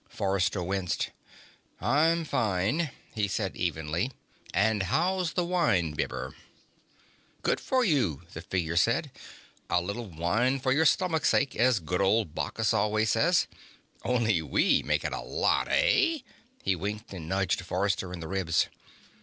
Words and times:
Forrester 0.09 0.63
winced. 0.63 1.11
"I'm 1.79 2.25
fine," 2.25 2.89
he 3.13 3.27
said 3.27 3.55
evenly. 3.55 4.09
"And 4.51 4.81
how's 4.81 5.33
the 5.33 5.45
winebibber?" 5.45 6.33
"Good 7.43 7.59
for 7.59 7.85
you," 7.85 8.23
the 8.33 8.41
figure 8.41 8.77
said. 8.77 9.11
"A 9.69 9.79
little 9.79 10.07
wine 10.07 10.59
for 10.59 10.71
your 10.71 10.85
Stomach's 10.87 11.29
sake, 11.29 11.55
as 11.55 11.79
good 11.79 12.01
old 12.01 12.33
Bacchus 12.33 12.73
always 12.73 13.11
says. 13.11 13.45
Only 14.01 14.41
we 14.41 14.81
make 14.81 15.03
it 15.05 15.13
a 15.13 15.21
lot, 15.21 15.67
eh?" 15.69 16.17
He 16.63 16.75
winked 16.75 17.13
and 17.13 17.29
nudged 17.29 17.61
Forrester 17.61 18.11
in 18.11 18.21
the 18.21 18.27
ribs. 18.27 18.69